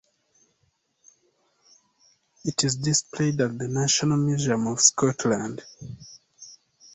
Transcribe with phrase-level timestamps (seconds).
[2.43, 5.61] It is displayed at the National Museum of Scotland.